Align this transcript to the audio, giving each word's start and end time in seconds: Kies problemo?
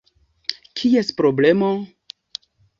Kies 0.81 1.13
problemo? 1.21 1.71